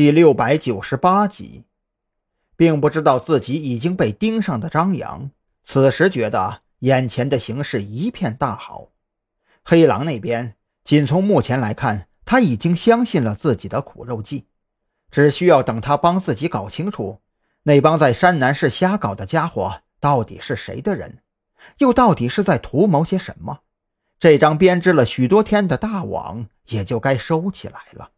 [0.00, 1.64] 第六百九十八集，
[2.56, 5.30] 并不知道自己已经被盯上的张扬，
[5.62, 8.92] 此时觉得眼前的形势一片大好。
[9.62, 14.46] 黑狼那边，仅从目前来看，他已经相信了自己的苦肉计，
[15.10, 17.20] 只需要等他帮自己搞清楚，
[17.64, 21.18] 那帮在山南市瞎搞的家伙到底是谁的人，
[21.76, 23.60] 又到底是在图谋些什么，
[24.18, 28.12] 这张编织了许多天的大网也就该收起来了。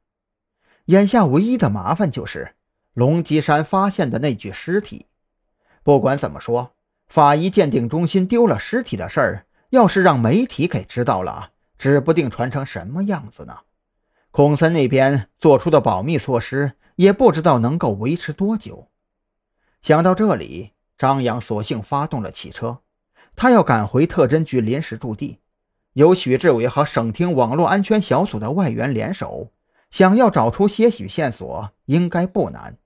[0.86, 2.54] 眼下唯一的麻烦就是
[2.94, 5.06] 龙脊山发现的那具尸体。
[5.82, 6.74] 不管怎么说，
[7.08, 13.58] 法医鉴定中心丢了尸体的事儿，要是让媒体给知道了，指不定传成什么样子呢。
[14.30, 18.88] 孔森那边做出的保密措施，也不知道能够维持多久。
[19.82, 22.78] 想到这里，张扬索性发动了汽车，
[23.36, 25.38] 他要赶回特侦局临时驻地，
[25.94, 29.50] 由许志伟和省厅网络安全小组的外援联手。
[29.92, 32.78] 想要找出些许线索，应该不难。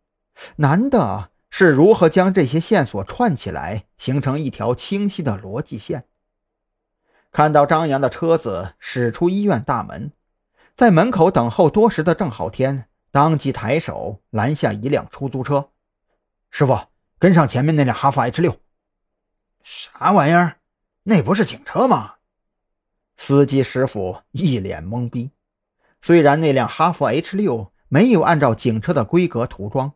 [0.56, 6.04] 难的是如何将这些线索串起来，形成一条清晰的逻辑线。
[7.30, 10.10] 看到张扬的车子驶出医院大门，
[10.74, 15.70] 在门口等候多时的郑浩天当即抬手拦下一辆出租车
[16.50, 16.76] ：“师傅，
[17.20, 18.58] 跟上前面那辆哈弗 H 六。
[19.62, 20.56] ”“啥玩意儿？
[21.04, 22.14] 那不是警车吗？”
[23.16, 25.30] 司机师傅一脸懵逼。
[26.06, 29.94] 虽然那辆哈弗 H 六没有按照警车的规格涂装，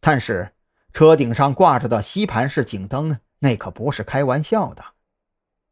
[0.00, 0.50] 但是
[0.92, 4.84] 车顶上挂着的吸盘式警灯，那可不是开玩笑的。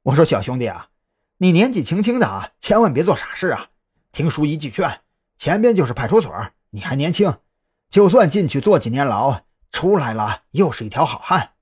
[0.04, 0.90] 我说小兄弟啊，
[1.38, 3.70] 你年纪轻轻的啊，千万别做傻事啊！
[4.12, 5.00] 听叔一句劝，
[5.36, 6.32] 前边就是派出所，
[6.70, 7.38] 你还年轻，
[7.90, 9.40] 就算进去坐几年牢，
[9.72, 11.54] 出来了又是一条好汉。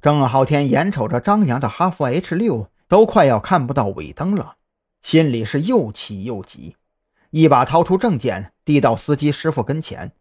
[0.00, 4.56] 郑浩天眼瞅着张扬的哈弗 H 六都快要看不到尾灯了。
[5.02, 6.76] 心里是又气又急，
[7.30, 10.12] 一把掏出证件递到司机师傅跟前：“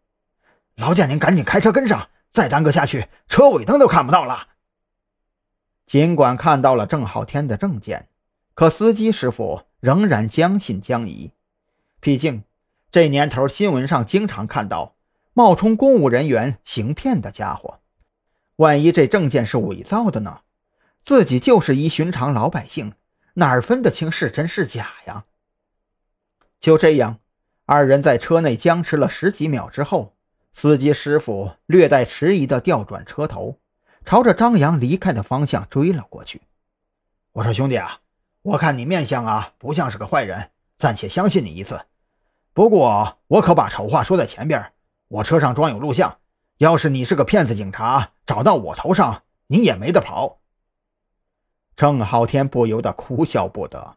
[0.75, 4.47] 劳驾您赶紧开车跟上，再耽搁下去，车尾灯都看不到了。”
[5.85, 8.07] 尽管看到了郑浩天的证件，
[8.53, 11.31] 可司机师傅仍然将信将疑。
[11.99, 12.43] 毕竟
[12.91, 14.95] 这年头，新闻上经常看到
[15.33, 17.79] 冒充公务人员行骗的家伙，
[18.57, 20.41] 万一这证件是伪造的呢？
[21.01, 22.93] 自己就是一寻常老百姓。
[23.35, 25.25] 哪儿分得清是真是假呀？
[26.59, 27.19] 就这样，
[27.65, 30.15] 二人在车内僵持了十几秒之后，
[30.53, 33.57] 司机师傅略带迟疑地调转车头，
[34.03, 36.41] 朝着张扬离开的方向追了过去。
[37.31, 37.99] 我说：“兄弟啊，
[38.41, 41.79] 我看你面相啊，不像是个坏人，暂且相信你一次。
[42.53, 44.73] 不过我可把丑话说在前边，
[45.07, 46.17] 我车上装有录像，
[46.57, 50.38] 要是你是个骗子警察，找到我头上，你也没得跑。”
[51.79, 53.95] 郑浩天不由得哭笑不得，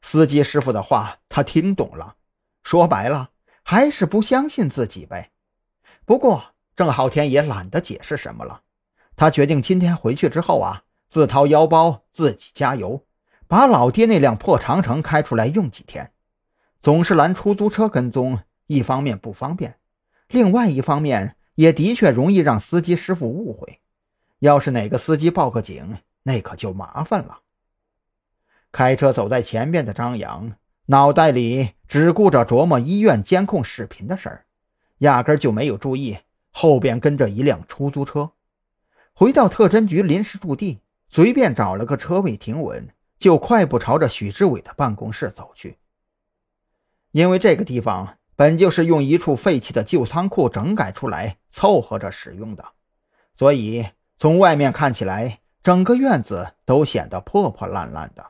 [0.00, 2.16] 司机师傅的话他听懂了，
[2.64, 3.30] 说白了
[3.62, 5.30] 还是不相信自己呗。
[6.04, 6.42] 不过
[6.74, 8.62] 郑浩天也懒得解释什么了，
[9.14, 13.04] 他决定今天回去之后啊，自掏腰包自己加油，
[13.46, 16.10] 把老爹那辆破长城开出来用几天。
[16.80, 19.76] 总是拦出租车跟踪，一方面不方便，
[20.26, 23.78] 另外一方面也的确容易让司机师傅误会。
[24.40, 27.40] 要是哪个司机报个警，那可就麻烦了。
[28.70, 30.52] 开车走在前面的张扬，
[30.86, 34.46] 脑袋里只顾着琢磨医院监控视频的事儿，
[34.98, 36.16] 压根就没有注意
[36.50, 38.32] 后边跟着一辆出租车。
[39.12, 42.88] 回到特侦局临时驻地，随便找了个车位停稳，
[43.18, 45.76] 就快步朝着许志伟的办公室走去。
[47.10, 52.64] 因为这个地方本就是用一处废弃的旧仓库整改出来凑合着使用的，
[53.36, 55.40] 所以从外面看起来。
[55.62, 58.26] 整个院子都显得破破烂烂的，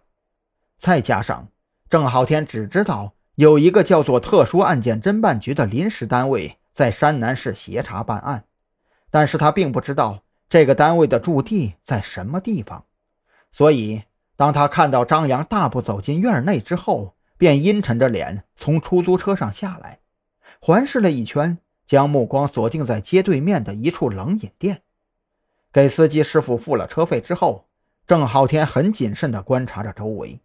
[0.78, 1.48] 再加上
[1.88, 8.44] 郑浩天只知道有一个叫做特殊案件侦办局的临时单位在山南市协查办案，
[9.10, 12.84] 但是他并不知道这个单位的驻地在什么地方，
[13.50, 14.02] 所以
[14.36, 20.00] 当他看到张扬大步走进院内之后，便阴沉着脸从出租车上下来，
[20.60, 21.56] 环视了一圈，
[21.86, 24.82] 将目光锁定在街对面的一处冷饮店。
[25.72, 27.66] 给司机师傅付了车费之后，
[28.06, 30.38] 郑浩天很谨慎地观察着周围，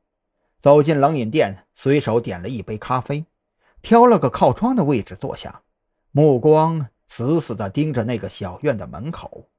[0.60, 3.26] 走进冷饮店，随手点了一杯咖啡，
[3.82, 5.62] 挑了个靠窗的位置坐下，
[6.12, 9.50] 目光死死地盯着那个小院的门口。